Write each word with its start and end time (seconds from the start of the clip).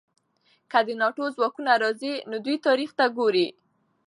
که 0.71 0.79
د 0.87 0.89
ناټو 1.01 1.25
ځواکونه 1.35 1.71
راځي، 1.83 2.13
نو 2.29 2.35
دوی 2.45 2.57
تاریخ 2.67 2.89
ته 2.97 3.05
ګوري. 3.17 3.47